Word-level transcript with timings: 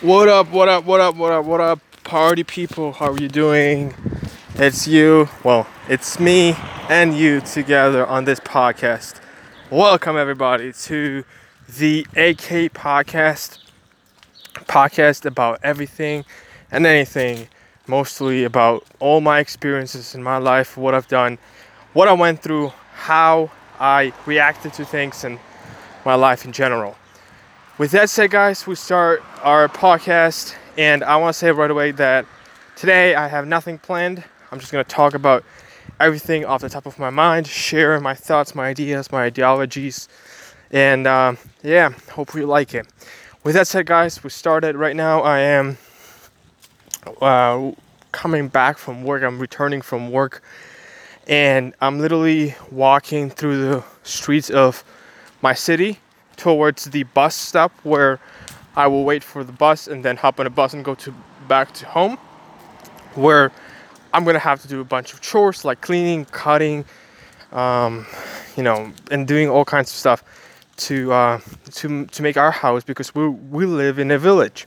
What 0.00 0.28
up, 0.28 0.50
what 0.50 0.68
up, 0.68 0.84
what 0.84 1.00
up, 1.00 1.14
what 1.14 1.32
up, 1.32 1.44
what 1.44 1.60
up, 1.60 1.80
party 2.02 2.42
people? 2.42 2.92
How 2.92 3.12
are 3.12 3.16
you 3.16 3.28
doing? 3.28 3.94
It's 4.56 4.88
you, 4.88 5.28
well, 5.44 5.68
it's 5.88 6.18
me 6.18 6.56
and 6.90 7.16
you 7.16 7.40
together 7.40 8.04
on 8.04 8.24
this 8.24 8.40
podcast. 8.40 9.20
Welcome, 9.70 10.16
everybody, 10.16 10.72
to 10.72 11.24
the 11.78 12.00
AK 12.16 12.74
podcast. 12.74 13.58
Podcast 14.66 15.24
about 15.24 15.60
everything 15.62 16.24
and 16.72 16.86
anything, 16.86 17.46
mostly 17.86 18.42
about 18.42 18.84
all 18.98 19.20
my 19.20 19.38
experiences 19.38 20.14
in 20.14 20.24
my 20.24 20.38
life, 20.38 20.76
what 20.76 20.92
I've 20.94 21.08
done, 21.08 21.38
what 21.92 22.08
I 22.08 22.12
went 22.14 22.42
through, 22.42 22.72
how 22.94 23.52
I 23.78 24.12
reacted 24.26 24.72
to 24.74 24.84
things, 24.84 25.22
and 25.22 25.38
my 26.04 26.16
life 26.16 26.44
in 26.44 26.50
general. 26.50 26.96
With 27.76 27.90
that 27.90 28.08
said, 28.08 28.30
guys, 28.30 28.68
we 28.68 28.76
start 28.76 29.20
our 29.42 29.66
podcast, 29.66 30.54
and 30.78 31.02
I 31.02 31.16
want 31.16 31.34
to 31.34 31.38
say 31.40 31.50
right 31.50 31.68
away 31.68 31.90
that 31.90 32.24
today 32.76 33.16
I 33.16 33.26
have 33.26 33.48
nothing 33.48 33.78
planned. 33.78 34.22
I'm 34.52 34.60
just 34.60 34.70
going 34.70 34.84
to 34.84 34.88
talk 34.88 35.14
about 35.14 35.42
everything 35.98 36.44
off 36.44 36.60
the 36.60 36.68
top 36.68 36.86
of 36.86 37.00
my 37.00 37.10
mind, 37.10 37.48
share 37.48 37.98
my 37.98 38.14
thoughts, 38.14 38.54
my 38.54 38.68
ideas, 38.68 39.10
my 39.10 39.24
ideologies, 39.24 40.08
and 40.70 41.08
uh, 41.08 41.34
yeah, 41.64 41.90
hope 42.12 42.32
you 42.36 42.46
like 42.46 42.74
it. 42.74 42.86
With 43.42 43.56
that 43.56 43.66
said, 43.66 43.86
guys, 43.86 44.22
we 44.22 44.30
started 44.30 44.76
right 44.76 44.94
now. 44.94 45.22
I 45.22 45.40
am 45.40 45.76
uh, 47.20 47.72
coming 48.12 48.46
back 48.46 48.78
from 48.78 49.02
work, 49.02 49.24
I'm 49.24 49.40
returning 49.40 49.82
from 49.82 50.12
work, 50.12 50.44
and 51.26 51.74
I'm 51.80 51.98
literally 51.98 52.54
walking 52.70 53.30
through 53.30 53.68
the 53.68 53.84
streets 54.04 54.48
of 54.48 54.84
my 55.42 55.54
city 55.54 55.98
towards 56.36 56.84
the 56.86 57.02
bus 57.02 57.34
stop 57.34 57.72
where 57.82 58.20
I 58.76 58.86
will 58.86 59.04
wait 59.04 59.22
for 59.22 59.44
the 59.44 59.52
bus 59.52 59.86
and 59.86 60.04
then 60.04 60.16
hop 60.16 60.40
on 60.40 60.46
a 60.46 60.50
bus 60.50 60.74
and 60.74 60.84
go 60.84 60.94
to 60.96 61.14
back 61.48 61.72
to 61.74 61.86
home 61.86 62.16
where 63.14 63.52
I'm 64.12 64.24
gonna 64.24 64.38
have 64.38 64.62
to 64.62 64.68
do 64.68 64.80
a 64.80 64.84
bunch 64.84 65.12
of 65.12 65.20
chores 65.20 65.64
like 65.64 65.80
cleaning, 65.80 66.24
cutting, 66.26 66.84
um, 67.52 68.06
you 68.56 68.62
know, 68.62 68.92
and 69.10 69.26
doing 69.26 69.48
all 69.48 69.64
kinds 69.64 69.90
of 69.90 69.96
stuff 69.96 70.22
to 70.76 71.12
uh, 71.12 71.40
to 71.72 72.06
to 72.06 72.22
make 72.22 72.36
our 72.36 72.50
house 72.50 72.84
because 72.84 73.14
we 73.14 73.28
we 73.28 73.66
live 73.66 73.98
in 73.98 74.10
a 74.10 74.18
village. 74.18 74.66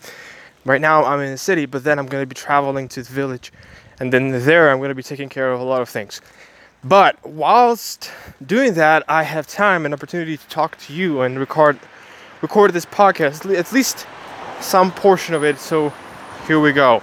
Right 0.65 0.81
now 0.81 1.05
I'm 1.05 1.21
in 1.21 1.31
the 1.31 1.37
city, 1.37 1.65
but 1.65 1.83
then 1.83 1.97
I'm 1.99 2.07
gonna 2.07 2.25
be 2.25 2.35
traveling 2.35 2.89
to 2.89 3.03
the 3.03 3.11
village, 3.11 3.53
and 3.99 4.11
then 4.11 4.31
there 4.31 4.69
I'm 4.69 4.81
gonna 4.81 4.95
be 4.95 5.03
taking 5.03 5.29
care 5.29 5.51
of 5.51 5.59
a 5.59 5.63
lot 5.63 5.81
of 5.81 5.89
things. 5.89 6.21
But 6.83 7.23
whilst 7.25 8.11
doing 8.45 8.75
that, 8.75 9.03
I 9.07 9.23
have 9.23 9.47
time 9.47 9.85
and 9.85 9.93
opportunity 9.93 10.37
to 10.37 10.47
talk 10.47 10.77
to 10.79 10.93
you 10.93 11.21
and 11.21 11.39
record 11.39 11.79
record 12.41 12.71
this 12.73 12.85
podcast, 12.85 13.51
at 13.57 13.73
least 13.73 14.05
some 14.61 14.91
portion 14.91 15.33
of 15.33 15.43
it. 15.43 15.59
So 15.59 15.91
here 16.47 16.59
we 16.59 16.71
go. 16.71 17.01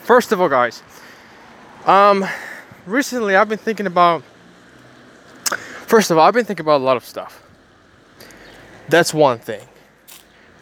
First 0.00 0.32
of 0.32 0.40
all, 0.40 0.48
guys, 0.48 0.82
um, 1.86 2.24
recently 2.86 3.36
I've 3.36 3.48
been 3.48 3.58
thinking 3.58 3.86
about. 3.86 4.22
First 5.86 6.10
of 6.10 6.18
all, 6.18 6.26
I've 6.26 6.34
been 6.34 6.44
thinking 6.44 6.64
about 6.64 6.80
a 6.80 6.84
lot 6.84 6.96
of 6.96 7.04
stuff. 7.04 7.42
That's 8.88 9.14
one 9.14 9.38
thing. 9.38 9.66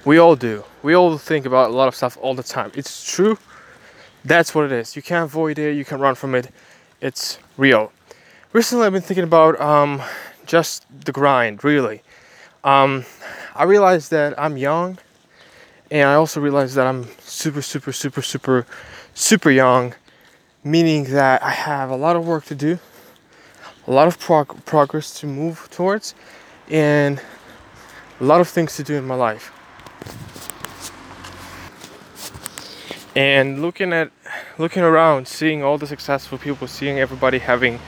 We 0.05 0.19
all 0.19 0.37
do. 0.37 0.65
We 0.83 0.95
all 0.95 1.17
think 1.17 1.47
about 1.47 1.71
a 1.71 1.73
lot 1.73 1.89
of 1.89 1.95
stuff 1.95 2.19
all 2.21 2.35
the 2.35 2.43
time. 2.43 2.71
It's 2.75 3.11
true. 3.11 3.39
That's 4.25 4.55
what 4.55 4.67
it 4.67 4.73
is. 4.73 4.97
You 4.97 5.03
can't 5.03 5.25
avoid 5.25 5.59
it. 5.59 5.77
You 5.77 5.85
can 5.85 5.99
run 5.99 6.15
from 6.15 6.35
it. 6.35 6.51
It's 7.01 7.39
real. 7.57 7.93
Recently, 8.53 8.87
I've 8.87 8.93
been 8.93 9.03
thinking 9.03 9.25
about 9.25 9.61
um, 9.61 10.01
just 10.47 10.87
the 11.05 11.13
grind, 11.13 11.65
really. 11.65 12.03
Um, 12.63 13.05
I 13.55 13.65
realized 13.65 14.11
that 14.11 14.39
I'm 14.41 14.57
young, 14.57 14.99
and 15.91 16.09
I 16.09 16.15
also 16.15 16.41
realized 16.41 16.77
that 16.77 16.87
I'm 16.87 17.09
super, 17.21 17.63
super, 17.63 17.93
super, 17.93 18.23
super, 18.23 18.67
super 19.13 19.51
young, 19.51 19.95
meaning 20.63 21.05
that 21.05 21.43
I 21.43 21.51
have 21.51 21.91
a 21.91 21.97
lot 21.97 22.17
of 22.17 22.27
work 22.27 22.45
to 22.47 22.55
do, 22.55 22.79
a 23.87 23.93
lot 23.93 24.09
of 24.09 24.19
prog- 24.19 24.65
progress 24.65 25.19
to 25.21 25.27
move 25.27 25.69
towards, 25.71 26.15
and 26.71 27.21
a 28.21 28.25
lot 28.25 28.41
of 28.41 28.49
things 28.49 28.77
to 28.77 28.83
do 28.83 28.95
in 28.95 29.05
my 29.05 29.15
life. 29.15 29.53
And 33.17 33.63
looking 33.63 33.93
at, 33.93 34.11
looking 34.59 34.83
around, 34.83 35.29
seeing 35.29 35.63
all 35.63 35.79
the 35.79 35.87
successful 35.87 36.39
people, 36.39 36.67
seeing 36.67 36.99
everybody 36.99 37.39
having, 37.39 37.81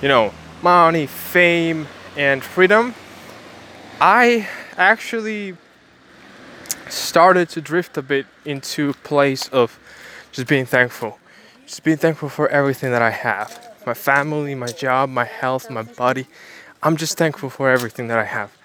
you 0.00 0.08
know, 0.08 0.32
money, 0.62 1.06
fame, 1.06 1.88
and 2.16 2.42
freedom, 2.42 2.94
I 4.00 4.48
actually 4.76 5.56
started 6.88 7.48
to 7.50 7.60
drift 7.60 7.96
a 7.96 8.02
bit 8.02 8.26
into 8.44 8.90
a 8.90 8.94
place 8.94 9.48
of 9.48 9.78
just 10.32 10.48
being 10.48 10.66
thankful. 10.66 11.18
Just 11.66 11.84
being 11.84 11.96
thankful 11.96 12.28
for 12.28 12.48
everything 12.48 12.90
that 12.90 13.02
I 13.02 13.10
have 13.10 13.72
my 13.86 13.94
family, 13.94 14.54
my 14.54 14.68
job, 14.68 15.08
my 15.08 15.24
health, 15.24 15.70
my 15.70 15.82
body. 15.82 16.26
I'm 16.82 16.96
just 16.96 17.18
thankful 17.18 17.50
for 17.50 17.70
everything 17.70 18.08
that 18.08 18.18
I 18.18 18.24
have, 18.24 18.56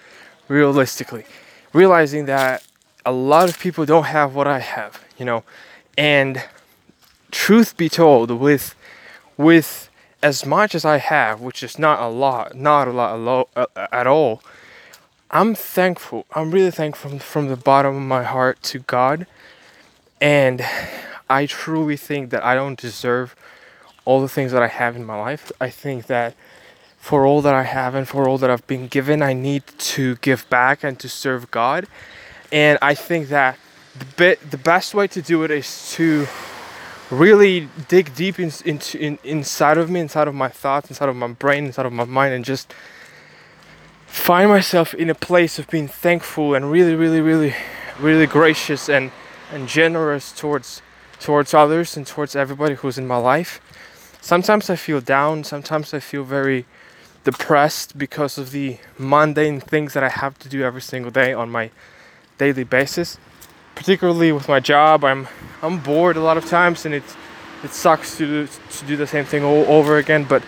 realistically. 0.48 1.24
Realizing 1.72 2.26
that 2.26 2.64
a 3.04 3.12
lot 3.12 3.48
of 3.48 3.58
people 3.58 3.84
don't 3.84 4.04
have 4.04 4.34
what 4.34 4.46
I 4.46 4.58
have, 4.58 5.02
you 5.18 5.24
know. 5.24 5.44
And 5.96 6.42
truth 7.30 7.76
be 7.76 7.88
told, 7.88 8.30
with 8.30 8.74
with 9.36 9.88
as 10.22 10.44
much 10.44 10.74
as 10.74 10.84
I 10.84 10.98
have, 10.98 11.40
which 11.40 11.62
is 11.62 11.78
not 11.78 12.00
a 12.00 12.08
lot, 12.08 12.54
not 12.54 12.88
a 12.88 12.92
lot 12.92 13.48
uh, 13.54 13.66
at 13.92 14.06
all, 14.06 14.42
I'm 15.30 15.54
thankful. 15.54 16.26
I'm 16.32 16.50
really 16.50 16.70
thankful 16.70 17.18
from 17.18 17.48
the 17.48 17.56
bottom 17.56 17.96
of 17.96 18.02
my 18.02 18.24
heart 18.24 18.62
to 18.64 18.78
God. 18.80 19.26
And 20.20 20.64
I 21.30 21.46
truly 21.46 21.96
think 21.96 22.30
that 22.30 22.44
I 22.44 22.54
don't 22.54 22.80
deserve 22.80 23.36
all 24.04 24.20
the 24.20 24.28
things 24.28 24.52
that 24.52 24.62
I 24.62 24.68
have 24.68 24.96
in 24.96 25.04
my 25.04 25.18
life. 25.18 25.52
I 25.60 25.70
think 25.70 26.06
that 26.06 26.34
for 26.98 27.26
all 27.26 27.42
that 27.42 27.54
I 27.54 27.62
have 27.62 27.94
and 27.94 28.08
for 28.08 28.28
all 28.28 28.38
that 28.38 28.50
I've 28.50 28.66
been 28.66 28.88
given, 28.88 29.22
I 29.22 29.34
need 29.34 29.64
to 29.66 30.16
give 30.16 30.48
back 30.50 30.82
and 30.82 30.98
to 30.98 31.08
serve 31.08 31.50
God. 31.50 31.86
And 32.50 32.78
I 32.80 32.94
think 32.94 33.28
that 33.28 33.58
the 33.96 34.06
bit, 34.16 34.50
the 34.50 34.58
best 34.58 34.94
way 34.94 35.06
to 35.08 35.22
do 35.22 35.44
it 35.44 35.50
is 35.50 35.90
to 35.92 36.26
really 37.10 37.68
dig 37.88 38.14
deep 38.14 38.38
in, 38.38 38.52
into 38.64 38.98
in, 38.98 39.18
inside 39.24 39.78
of 39.78 39.90
me, 39.90 40.00
inside 40.00 40.28
of 40.28 40.34
my 40.34 40.48
thoughts, 40.48 40.88
inside 40.90 41.08
of 41.08 41.16
my 41.16 41.28
brain, 41.28 41.66
inside 41.66 41.86
of 41.86 41.92
my 41.92 42.04
mind, 42.04 42.34
and 42.34 42.44
just 42.44 42.72
find 44.06 44.48
myself 44.50 44.94
in 44.94 45.10
a 45.10 45.14
place 45.14 45.58
of 45.58 45.68
being 45.68 45.88
thankful 45.88 46.54
and 46.54 46.70
really, 46.70 46.94
really, 46.94 47.20
really, 47.20 47.54
really 47.98 48.26
gracious 48.26 48.88
and 48.88 49.10
and 49.50 49.68
generous 49.68 50.32
towards 50.32 50.82
towards 51.20 51.54
others 51.54 51.96
and 51.96 52.06
towards 52.06 52.36
everybody 52.36 52.74
who's 52.74 52.98
in 52.98 53.06
my 53.06 53.16
life 53.16 53.60
sometimes 54.20 54.68
I 54.68 54.76
feel 54.76 55.00
down, 55.00 55.44
sometimes 55.44 55.94
I 55.94 56.00
feel 56.00 56.24
very 56.24 56.66
depressed 57.24 57.98
because 57.98 58.38
of 58.38 58.50
the 58.50 58.78
mundane 58.98 59.60
things 59.60 59.94
that 59.94 60.04
I 60.04 60.08
have 60.08 60.38
to 60.40 60.48
do 60.48 60.62
every 60.62 60.82
single 60.82 61.10
day 61.10 61.32
on 61.32 61.50
my 61.50 61.70
daily 62.36 62.64
basis. 62.64 63.18
Particularly 63.78 64.32
with 64.32 64.48
my 64.48 64.58
job, 64.58 65.04
I'm 65.04 65.28
I'm 65.62 65.78
bored 65.78 66.16
a 66.16 66.20
lot 66.20 66.36
of 66.36 66.44
times 66.46 66.84
and 66.84 66.92
it 66.92 67.04
it 67.62 67.70
sucks 67.70 68.16
to 68.18 68.26
do, 68.26 68.48
to 68.78 68.84
do 68.86 68.96
the 68.96 69.06
same 69.06 69.24
thing 69.24 69.44
all 69.44 69.64
over 69.66 69.98
again, 69.98 70.24
but 70.24 70.42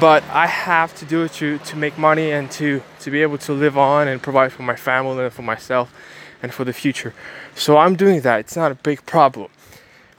but 0.00 0.24
I 0.32 0.48
have 0.48 0.92
to 0.96 1.04
do 1.04 1.22
it 1.22 1.32
to 1.34 1.58
to 1.58 1.76
make 1.76 1.96
money 1.96 2.32
and 2.32 2.50
to 2.58 2.82
to 3.00 3.10
be 3.10 3.22
able 3.22 3.38
to 3.38 3.52
live 3.52 3.78
on 3.78 4.08
and 4.08 4.20
provide 4.20 4.52
for 4.52 4.64
my 4.64 4.74
family 4.74 5.24
and 5.24 5.32
for 5.32 5.42
myself 5.42 5.94
and 6.42 6.52
for 6.52 6.64
the 6.64 6.72
future. 6.72 7.14
So 7.54 7.78
I'm 7.78 7.94
doing 7.94 8.22
that. 8.22 8.40
It's 8.40 8.56
not 8.56 8.72
a 8.72 8.74
big 8.74 9.06
problem. 9.06 9.48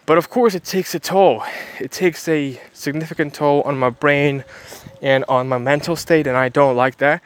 But 0.05 0.17
of 0.17 0.29
course, 0.29 0.55
it 0.55 0.63
takes 0.63 0.95
a 0.95 0.99
toll. 0.99 1.43
It 1.79 1.91
takes 1.91 2.29
a 2.29 2.59
significant 2.71 3.33
toll 3.33 3.61
on 3.63 3.77
my 3.77 3.89
brain 3.89 4.45
and 5.01 5.25
on 5.27 5.49
my 5.49 5.57
mental 5.57 5.97
state, 5.97 6.27
and 6.27 6.37
I 6.37 6.47
don't 6.49 6.77
like 6.77 6.97
that. 6.97 7.21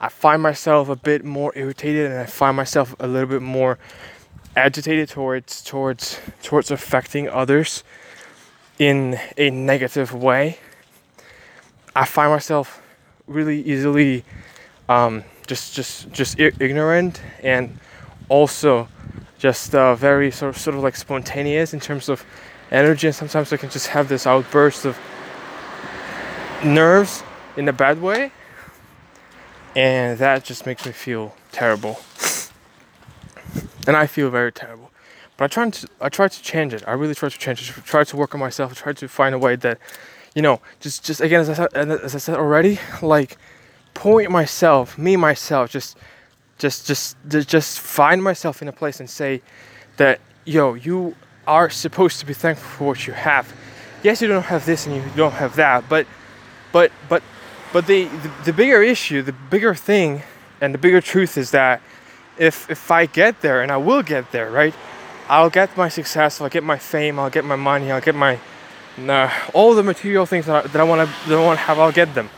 I 0.00 0.08
find 0.08 0.42
myself 0.42 0.88
a 0.88 0.96
bit 0.96 1.24
more 1.24 1.52
irritated, 1.54 2.10
and 2.10 2.20
I 2.20 2.26
find 2.26 2.56
myself 2.56 2.94
a 3.00 3.06
little 3.06 3.28
bit 3.28 3.42
more 3.42 3.78
agitated 4.56 5.08
towards 5.08 5.62
towards 5.62 6.18
towards 6.42 6.70
affecting 6.70 7.28
others 7.28 7.84
in 8.78 9.18
a 9.36 9.50
negative 9.50 10.12
way. 10.12 10.58
I 11.94 12.04
find 12.04 12.30
myself 12.30 12.82
really 13.26 13.62
easily 13.62 14.24
um, 14.88 15.24
just 15.46 15.74
just 15.74 16.10
just 16.12 16.40
ignorant 16.40 17.22
and 17.42 17.78
also 18.28 18.88
just 19.38 19.74
uh, 19.74 19.94
very 19.94 20.30
sort 20.30 20.54
of 20.54 20.60
sort 20.60 20.76
of 20.76 20.82
like 20.82 20.96
spontaneous 20.96 21.74
in 21.74 21.80
terms 21.80 22.08
of 22.08 22.24
energy, 22.70 23.06
and 23.06 23.14
sometimes 23.14 23.52
I 23.52 23.56
can 23.56 23.70
just 23.70 23.88
have 23.88 24.08
this 24.08 24.26
outburst 24.26 24.84
of 24.84 24.98
nerves 26.64 27.22
in 27.56 27.68
a 27.68 27.72
bad 27.72 28.00
way, 28.00 28.32
and 29.74 30.18
that 30.18 30.44
just 30.44 30.66
makes 30.66 30.84
me 30.86 30.92
feel 30.92 31.34
terrible, 31.52 32.00
and 33.86 33.96
I 33.96 34.06
feel 34.06 34.30
very 34.30 34.52
terrible. 34.52 34.90
But 35.36 35.44
I 35.44 35.48
try 35.48 35.70
to 35.70 35.88
I 36.00 36.08
try 36.08 36.28
to 36.28 36.42
change 36.42 36.72
it. 36.72 36.82
I 36.86 36.92
really 36.92 37.14
try 37.14 37.28
to 37.28 37.38
change 37.38 37.70
it. 37.70 37.78
I 37.78 37.80
try 37.82 38.04
to 38.04 38.16
work 38.16 38.34
on 38.34 38.40
myself. 38.40 38.72
I 38.72 38.74
try 38.74 38.92
to 38.94 39.08
find 39.08 39.34
a 39.34 39.38
way 39.38 39.56
that, 39.56 39.78
you 40.34 40.42
know, 40.42 40.60
just 40.80 41.04
just 41.04 41.20
again 41.20 41.40
as 41.40 41.50
I 41.50 41.54
said, 41.54 41.74
as 41.74 42.14
I 42.14 42.18
said 42.18 42.36
already, 42.36 42.78
like 43.02 43.36
point 43.94 44.30
myself, 44.30 44.96
me 44.98 45.16
myself, 45.16 45.70
just 45.70 45.98
just 46.58 46.86
just 46.86 47.16
just 47.28 47.80
find 47.80 48.22
myself 48.22 48.62
in 48.62 48.68
a 48.68 48.72
place 48.72 48.98
and 49.00 49.08
say 49.10 49.42
that 49.98 50.20
yo, 50.46 50.74
you 50.74 51.14
are 51.46 51.68
supposed 51.68 52.18
to 52.20 52.26
be 52.26 52.32
thankful 52.32 52.68
for 52.68 52.84
what 52.88 53.06
you 53.06 53.12
have. 53.12 53.52
Yes, 54.02 54.22
you 54.22 54.28
don't 54.28 54.44
have 54.44 54.64
this 54.64 54.86
and 54.86 54.96
you 54.96 55.02
don't 55.16 55.32
have 55.32 55.56
that, 55.56 55.88
but 55.88 56.06
but 56.72 56.92
but 57.08 57.22
but 57.72 57.86
the, 57.86 58.04
the, 58.04 58.32
the 58.46 58.52
bigger 58.52 58.82
issue, 58.82 59.22
the 59.22 59.32
bigger 59.32 59.74
thing, 59.74 60.22
and 60.60 60.72
the 60.72 60.78
bigger 60.78 61.00
truth 61.00 61.36
is 61.36 61.50
that 61.50 61.82
if 62.38 62.70
if 62.70 62.90
I 62.90 63.06
get 63.06 63.40
there, 63.40 63.62
and 63.62 63.70
I 63.70 63.76
will 63.76 64.02
get 64.02 64.30
there, 64.32 64.50
right? 64.50 64.74
I'll 65.28 65.50
get 65.50 65.76
my 65.76 65.88
success, 65.88 66.40
I'll 66.40 66.48
get 66.48 66.62
my 66.62 66.78
fame, 66.78 67.18
I'll 67.18 67.30
get 67.30 67.44
my 67.44 67.56
money, 67.56 67.90
I'll 67.90 68.00
get 68.00 68.14
my 68.14 68.38
all 69.52 69.74
the 69.74 69.82
material 69.82 70.24
things 70.24 70.46
that 70.46 70.64
I, 70.64 70.68
that 70.68 70.80
I 70.80 70.84
want 70.84 71.08
to 71.08 71.28
that 71.28 71.38
I 71.38 71.44
want 71.44 71.58
to 71.58 71.64
have, 71.64 71.78
I'll 71.78 71.92
get 71.92 72.14
them. 72.14 72.30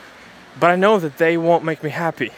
But 0.59 0.71
I 0.71 0.77
know 0.77 0.99
that 0.99 1.19
they 1.19 1.37
won't 1.37 1.65
make 1.65 1.83
me 1.85 1.91
happy. 1.91 2.33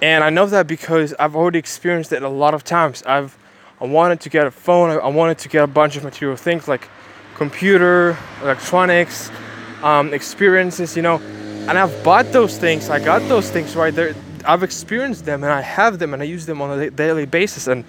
And 0.00 0.22
I 0.22 0.30
know 0.30 0.46
that 0.46 0.66
because 0.66 1.14
I've 1.18 1.34
already 1.34 1.58
experienced 1.58 2.12
it 2.12 2.22
a 2.22 2.28
lot 2.28 2.54
of 2.54 2.64
times. 2.64 3.02
I've 3.04 3.36
I 3.80 3.86
wanted 3.86 4.20
to 4.20 4.28
get 4.28 4.46
a 4.46 4.50
phone, 4.50 4.90
I 4.90 5.08
wanted 5.08 5.38
to 5.38 5.48
get 5.48 5.64
a 5.64 5.66
bunch 5.66 5.96
of 5.96 6.04
material 6.04 6.36
things 6.36 6.68
like 6.68 6.88
computer, 7.34 8.16
electronics, 8.42 9.30
um, 9.82 10.14
experiences, 10.14 10.94
you 10.96 11.02
know. 11.02 11.20
And 11.68 11.78
I've 11.78 12.04
bought 12.04 12.26
those 12.32 12.58
things, 12.58 12.90
I 12.90 12.98
got 12.98 13.26
those 13.28 13.50
things 13.50 13.74
right 13.74 13.94
there. 13.94 14.14
I've 14.44 14.62
experienced 14.62 15.24
them 15.24 15.44
and 15.44 15.52
I 15.52 15.60
have 15.60 15.98
them 15.98 16.14
and 16.14 16.22
I 16.22 16.26
use 16.26 16.46
them 16.46 16.60
on 16.62 16.78
a 16.78 16.90
daily 16.90 17.26
basis 17.26 17.66
and 17.66 17.84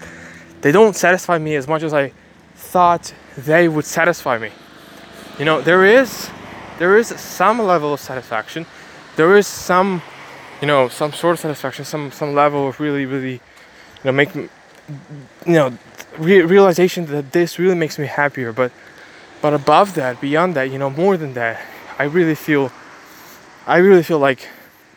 they 0.60 0.72
don't 0.72 0.96
satisfy 0.96 1.38
me 1.38 1.56
as 1.56 1.68
much 1.68 1.82
as 1.82 1.92
I 1.92 2.12
thought 2.54 3.12
they 3.36 3.68
would 3.68 3.84
satisfy 3.84 4.38
me. 4.38 4.50
You 5.38 5.44
know, 5.44 5.60
there 5.60 5.84
is 5.84 6.30
there 6.78 6.96
is 6.96 7.08
some 7.08 7.60
level 7.60 7.92
of 7.92 8.00
satisfaction. 8.00 8.66
There 9.16 9.36
is 9.36 9.46
some 9.46 10.02
you 10.60 10.66
know, 10.66 10.88
some 10.88 11.12
sort 11.12 11.34
of 11.34 11.40
satisfaction, 11.40 11.84
some 11.84 12.10
some 12.10 12.34
level 12.34 12.68
of 12.68 12.80
really 12.80 13.06
really 13.06 13.32
you 13.32 13.40
know 14.04 14.12
make 14.12 14.34
you 14.34 14.48
know 15.46 15.76
re- 16.18 16.42
realization 16.42 17.06
that 17.06 17.32
this 17.32 17.58
really 17.58 17.74
makes 17.74 17.98
me 17.98 18.06
happier, 18.06 18.52
but 18.52 18.72
but 19.42 19.52
above 19.52 19.94
that, 19.94 20.20
beyond 20.20 20.54
that, 20.54 20.70
you 20.70 20.78
know, 20.78 20.88
more 20.88 21.16
than 21.18 21.34
that, 21.34 21.60
I 21.98 22.04
really 22.04 22.34
feel 22.34 22.72
I 23.66 23.78
really 23.78 24.02
feel 24.02 24.18
like 24.18 24.48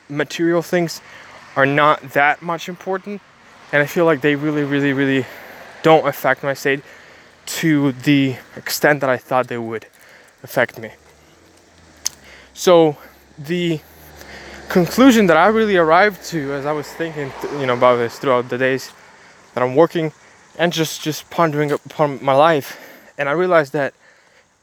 material 0.09 0.62
things 0.62 1.01
are 1.57 1.65
not 1.65 2.01
that 2.13 2.42
much 2.42 2.69
important 2.69 3.21
and 3.74 3.83
I 3.83 3.86
feel 3.86 4.06
like 4.06 4.21
they 4.21 4.36
really 4.36 4.63
really 4.63 4.94
really 4.94 5.25
don't 5.83 6.07
affect 6.07 6.44
my 6.44 6.54
state 6.54 6.81
to 7.48 7.92
the 7.92 8.36
extent 8.56 9.01
that 9.01 9.09
I 9.09 9.18
thought 9.18 9.48
they 9.48 9.57
would 9.57 9.86
affect 10.44 10.77
me. 10.77 10.92
So 12.54 12.98
the 13.38 13.80
conclusion 14.69 15.27
that 15.27 15.38
I 15.38 15.48
really 15.48 15.77
arrived 15.77 16.24
to 16.25 16.54
as 16.54 16.65
I 16.65 16.74
was 16.74 16.88
thinking, 16.88 17.31
you 17.59 17.65
know, 17.65 17.74
about 17.74 17.98
this 17.98 18.19
throughout 18.19 18.50
the 18.50 18.57
days 18.57 18.92
that 19.54 19.63
I'm 19.63 19.75
working 19.75 20.12
and 20.59 20.74
just 20.74 21.01
just 21.01 21.30
pondering 21.30 21.71
upon 21.71 22.24
my 22.24 22.33
life, 22.33 22.80
and 23.18 23.30
I 23.30 23.31
realized 23.31 23.74
that 23.74 23.94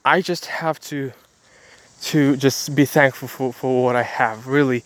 I 0.05 0.21
just 0.21 0.47
have 0.47 0.79
to 0.91 1.13
to 2.03 2.37
just 2.37 2.75
be 2.75 2.85
thankful 2.85 3.29
for, 3.29 3.53
for 3.53 3.85
what 3.85 3.97
I 3.97 4.03
have, 4.03 4.47
really, 4.47 4.85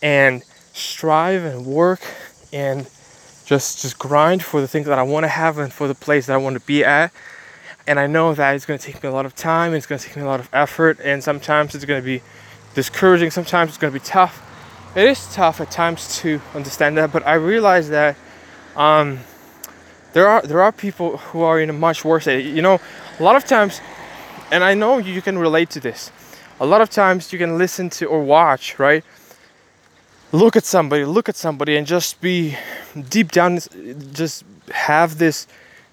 and 0.00 0.42
strive 0.74 1.44
and 1.44 1.64
work 1.64 2.00
and 2.52 2.90
just 3.46 3.80
just 3.80 3.98
grind 3.98 4.42
for 4.42 4.60
the 4.60 4.68
things 4.68 4.86
that 4.86 4.98
I 4.98 5.02
want 5.02 5.24
to 5.24 5.28
have 5.28 5.58
and 5.58 5.72
for 5.72 5.86
the 5.86 5.94
place 5.94 6.26
that 6.26 6.34
I 6.34 6.36
want 6.36 6.58
to 6.58 6.66
be 6.66 6.84
at. 6.84 7.12
And 7.86 8.00
I 8.00 8.06
know 8.06 8.34
that 8.34 8.54
it's 8.54 8.66
going 8.66 8.78
to 8.78 8.84
take 8.84 9.02
me 9.02 9.08
a 9.08 9.12
lot 9.12 9.24
of 9.24 9.34
time, 9.34 9.74
it's 9.74 9.86
going 9.86 9.98
to 9.98 10.06
take 10.06 10.16
me 10.16 10.22
a 10.22 10.26
lot 10.26 10.40
of 10.40 10.48
effort, 10.52 10.98
and 11.02 11.22
sometimes 11.22 11.74
it's 11.74 11.84
going 11.84 12.00
to 12.00 12.04
be 12.04 12.22
discouraging, 12.74 13.30
sometimes 13.30 13.70
it's 13.70 13.78
going 13.78 13.92
to 13.92 13.98
be 13.98 14.04
tough. 14.04 14.42
It 14.96 15.06
is 15.06 15.32
tough 15.32 15.60
at 15.60 15.70
times 15.70 16.18
to 16.20 16.40
understand 16.54 16.96
that, 16.98 17.12
but 17.12 17.26
I 17.26 17.34
realize 17.34 17.90
that 17.90 18.16
um, 18.74 19.20
there 20.12 20.26
are 20.28 20.42
there 20.42 20.62
are 20.62 20.72
people 20.72 21.18
who 21.18 21.42
are 21.42 21.60
in 21.60 21.68
a 21.68 21.72
much 21.72 22.04
worse 22.04 22.24
state. 22.24 22.46
You 22.46 22.62
know, 22.62 22.80
a 23.18 23.22
lot 23.22 23.36
of 23.36 23.44
times, 23.44 23.80
and 24.50 24.64
I 24.64 24.74
know 24.74 24.98
you 24.98 25.20
can 25.20 25.38
relate 25.38 25.70
to 25.70 25.80
this. 25.80 26.10
A 26.60 26.66
lot 26.66 26.80
of 26.80 26.88
times 26.88 27.32
you 27.32 27.38
can 27.38 27.58
listen 27.58 27.90
to 27.90 28.06
or 28.06 28.22
watch, 28.22 28.78
right? 28.78 29.04
Look 30.32 30.56
at 30.56 30.64
somebody, 30.64 31.04
look 31.04 31.28
at 31.28 31.36
somebody, 31.36 31.76
and 31.76 31.86
just 31.86 32.20
be 32.20 32.56
deep 33.08 33.32
down, 33.32 33.58
just 34.12 34.44
have 34.72 35.18
this 35.18 35.46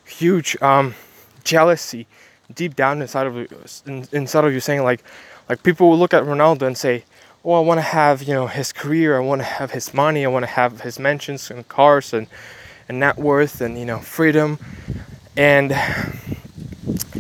huge 0.06 0.60
um, 0.62 0.95
jealousy 1.44 2.07
deep 2.54 2.75
down 2.75 3.01
inside 3.01 3.28
of 3.28 3.36
inside 4.13 4.45
of 4.45 4.54
you, 4.54 4.60
saying 4.60 4.83
like, 4.83 5.04
like 5.50 5.63
people 5.63 5.89
will 5.89 5.98
look 5.98 6.13
at 6.13 6.24
Ronaldo 6.24 6.63
and 6.63 6.78
say, 6.78 7.04
"Oh, 7.44 7.54
I 7.54 7.60
want 7.60 7.78
to 7.78 7.83
have 7.83 8.24
you 8.24 8.33
know 8.33 8.48
his 8.48 8.74
career, 8.74 9.18
I 9.18 9.22
want 9.22 9.42
to 9.42 9.45
have 9.45 9.72
his 9.72 9.94
money, 9.94 10.25
I 10.25 10.28
want 10.28 10.44
to 10.44 10.51
have 10.51 10.81
his 10.81 11.00
mansions 11.00 11.50
and 11.51 11.68
cars 11.68 12.13
and 12.13 12.27
and 12.89 13.00
net 13.00 13.18
worth 13.18 13.62
and 13.62 13.77
you 13.77 13.86
know 13.86 14.00
freedom 14.00 14.60
and." 15.38 15.74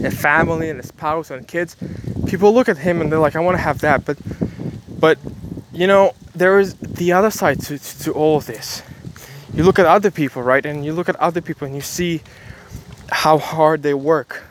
A 0.03 0.09
family 0.09 0.69
and 0.69 0.79
a 0.79 0.83
spouse 0.83 1.29
and 1.29 1.47
kids, 1.47 1.75
people 2.25 2.53
look 2.53 2.67
at 2.67 2.77
him 2.77 3.01
and 3.01 3.11
they're 3.11 3.19
like, 3.19 3.35
"I 3.35 3.39
want 3.39 3.55
to 3.57 3.61
have 3.61 3.79
that," 3.81 4.03
but, 4.03 4.17
but, 4.99 5.19
you 5.71 5.85
know, 5.85 6.15
there 6.35 6.59
is 6.59 6.75
the 6.75 7.11
other 7.11 7.31
side 7.31 7.59
to, 7.61 7.77
to, 7.77 7.99
to 8.03 8.11
all 8.13 8.37
of 8.37 8.45
this. 8.45 8.83
You 9.53 9.63
look 9.63 9.79
at 9.79 9.85
other 9.85 10.11
people, 10.11 10.41
right? 10.41 10.65
And 10.65 10.85
you 10.85 10.93
look 10.93 11.09
at 11.09 11.15
other 11.17 11.41
people 11.41 11.65
and 11.65 11.75
you 11.75 11.81
see 11.81 12.21
how 13.09 13.37
hard 13.37 13.83
they 13.83 13.93
work. 13.93 14.43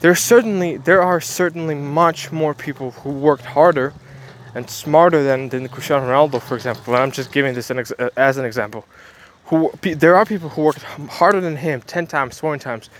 There 0.00 0.14
certainly 0.14 0.76
there 0.78 1.02
are 1.02 1.20
certainly 1.20 1.74
much 1.74 2.32
more 2.32 2.54
people 2.54 2.90
who 2.90 3.10
worked 3.10 3.44
harder 3.44 3.92
and 4.54 4.68
smarter 4.68 5.22
than, 5.22 5.48
than 5.48 5.68
Cristiano 5.68 6.06
Ronaldo, 6.06 6.40
for 6.40 6.54
example. 6.54 6.94
And 6.94 7.02
I'm 7.02 7.10
just 7.10 7.32
giving 7.32 7.54
this 7.54 7.70
an 7.70 7.78
ex- 7.78 7.92
uh, 7.98 8.10
as 8.16 8.36
an 8.36 8.44
example. 8.44 8.84
Who 9.46 9.72
there 9.82 10.16
are 10.16 10.24
people 10.24 10.48
who 10.48 10.62
worked 10.62 10.82
harder 10.82 11.40
than 11.40 11.56
him 11.56 11.80
ten 11.82 12.06
times, 12.06 12.38
twenty 12.38 12.62
times, 12.62 12.90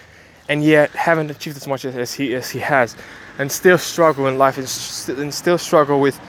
and 0.48 0.62
yet 0.64 0.90
haven't 0.90 1.30
achieved 1.30 1.56
as 1.56 1.66
much 1.66 1.84
as 1.84 2.14
he 2.14 2.34
as 2.34 2.50
he 2.50 2.58
has, 2.58 2.96
and 3.38 3.50
still 3.50 3.78
struggle 3.78 4.26
in 4.26 4.36
life 4.36 4.58
and, 4.58 5.18
and 5.18 5.32
still 5.32 5.58
struggle 5.58 6.00
with 6.00 6.20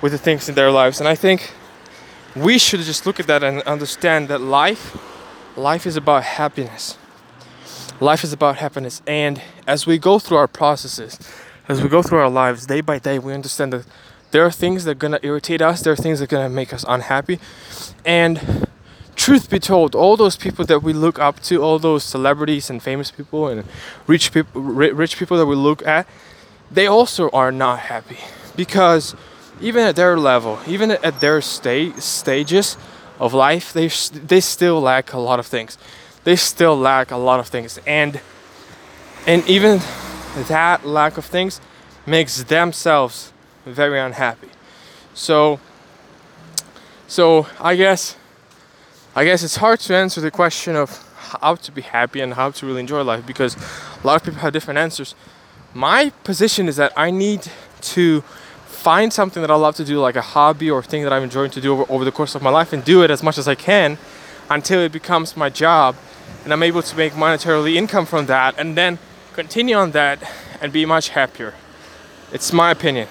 with 0.00 0.12
the 0.12 0.18
things 0.18 0.48
in 0.48 0.54
their 0.54 0.70
lives. 0.70 1.00
And 1.00 1.08
I 1.08 1.14
think 1.14 1.52
we 2.34 2.58
should 2.58 2.80
just 2.80 3.06
look 3.06 3.18
at 3.18 3.26
that 3.26 3.42
and 3.42 3.62
understand 3.62 4.28
that 4.28 4.40
life 4.40 4.96
life 5.56 5.86
is 5.86 5.96
about 5.96 6.22
happiness. 6.22 6.98
Life 7.98 8.22
is 8.24 8.32
about 8.32 8.56
happiness 8.56 9.00
and 9.06 9.40
as 9.66 9.86
we 9.86 9.98
go 9.98 10.18
through 10.18 10.36
our 10.36 10.48
processes, 10.48 11.18
as 11.68 11.82
we 11.82 11.88
go 11.88 12.02
through 12.02 12.18
our 12.18 12.30
lives 12.30 12.66
day 12.66 12.80
by 12.80 12.98
day, 12.98 13.18
we 13.18 13.32
understand 13.32 13.72
that 13.72 13.86
there 14.30 14.44
are 14.44 14.50
things 14.50 14.84
that 14.84 14.90
are 14.92 14.94
going 14.94 15.12
to 15.12 15.26
irritate 15.26 15.62
us, 15.62 15.80
there 15.82 15.92
are 15.92 15.96
things 15.96 16.18
that 16.18 16.30
are 16.30 16.36
going 16.36 16.48
to 16.48 16.54
make 16.54 16.72
us 16.72 16.84
unhappy. 16.86 17.40
And 18.04 18.68
truth 19.16 19.48
be 19.48 19.58
told, 19.58 19.94
all 19.94 20.16
those 20.16 20.36
people 20.36 20.64
that 20.66 20.82
we 20.82 20.92
look 20.92 21.18
up 21.18 21.40
to, 21.44 21.62
all 21.62 21.78
those 21.78 22.04
celebrities 22.04 22.68
and 22.70 22.82
famous 22.82 23.10
people 23.10 23.48
and 23.48 23.64
rich 24.06 24.32
people 24.32 24.60
rich 24.60 25.18
people 25.18 25.36
that 25.38 25.46
we 25.46 25.56
look 25.56 25.84
at, 25.86 26.06
they 26.70 26.86
also 26.86 27.30
are 27.30 27.50
not 27.50 27.78
happy 27.80 28.18
because 28.56 29.16
even 29.60 29.84
at 29.84 29.96
their 29.96 30.18
level, 30.18 30.58
even 30.66 30.90
at 30.90 31.20
their 31.20 31.40
state 31.40 32.02
stages 32.02 32.76
of 33.18 33.32
life, 33.32 33.72
they 33.72 33.88
they 33.88 34.40
still 34.40 34.80
lack 34.80 35.12
a 35.12 35.18
lot 35.18 35.38
of 35.38 35.46
things. 35.46 35.78
They 36.24 36.36
still 36.36 36.76
lack 36.76 37.10
a 37.10 37.16
lot 37.16 37.40
of 37.40 37.48
things, 37.48 37.78
and 37.86 38.20
and 39.26 39.46
even 39.48 39.80
that 40.48 40.84
lack 40.84 41.16
of 41.16 41.24
things 41.24 41.60
makes 42.04 42.42
themselves 42.44 43.32
very 43.64 43.98
unhappy. 43.98 44.48
So 45.14 45.58
so 47.08 47.46
I 47.60 47.76
guess 47.76 48.16
I 49.14 49.24
guess 49.24 49.42
it's 49.42 49.56
hard 49.56 49.80
to 49.80 49.94
answer 49.94 50.20
the 50.20 50.30
question 50.30 50.76
of 50.76 51.02
how 51.16 51.54
to 51.54 51.72
be 51.72 51.82
happy 51.82 52.20
and 52.20 52.34
how 52.34 52.50
to 52.50 52.66
really 52.66 52.80
enjoy 52.80 53.02
life 53.02 53.26
because 53.26 53.56
a 53.56 54.06
lot 54.06 54.16
of 54.16 54.24
people 54.24 54.40
have 54.40 54.52
different 54.52 54.78
answers. 54.78 55.14
My 55.74 56.10
position 56.24 56.68
is 56.68 56.76
that 56.76 56.92
I 56.96 57.10
need 57.10 57.50
to 57.80 58.22
find 58.86 59.12
something 59.12 59.40
that 59.40 59.50
I 59.50 59.56
love 59.56 59.74
to 59.74 59.84
do, 59.84 59.98
like 59.98 60.14
a 60.14 60.22
hobby 60.22 60.70
or 60.70 60.80
thing 60.80 61.02
that 61.02 61.12
I'm 61.12 61.24
enjoying 61.24 61.50
to 61.50 61.60
do 61.60 61.72
over, 61.72 61.92
over 61.92 62.04
the 62.04 62.12
course 62.12 62.36
of 62.36 62.40
my 62.40 62.50
life, 62.50 62.72
and 62.72 62.84
do 62.84 63.02
it 63.02 63.10
as 63.10 63.20
much 63.20 63.36
as 63.36 63.48
I 63.48 63.56
can 63.56 63.98
until 64.48 64.78
it 64.78 64.92
becomes 64.92 65.36
my 65.36 65.50
job 65.50 65.96
and 66.44 66.52
I'm 66.52 66.62
able 66.62 66.82
to 66.82 66.96
make 66.96 67.14
monetarily 67.14 67.74
income 67.74 68.06
from 68.06 68.26
that 68.26 68.54
and 68.56 68.76
then 68.76 69.00
continue 69.32 69.74
on 69.74 69.90
that 69.90 70.22
and 70.60 70.72
be 70.72 70.86
much 70.86 71.08
happier. 71.08 71.54
It's 72.30 72.52
my 72.52 72.70
opinion. 72.70 73.08